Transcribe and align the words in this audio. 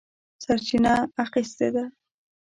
سرچینه 0.43 0.93
اخیستې 1.23 1.67
ده. 1.73 1.83